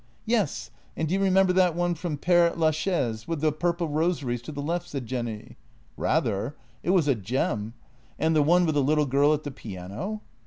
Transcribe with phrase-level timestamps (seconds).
[0.25, 4.51] "Yes, and do you remember that one from Pére Lachaise, with the purple rosaries to
[4.51, 5.57] the left?" said Jenny.
[5.95, 6.55] "Rather!
[6.81, 7.75] It was a gem;
[8.17, 10.23] and the one with the little girl at the piano?